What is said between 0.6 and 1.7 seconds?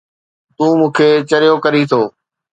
مون کي چريو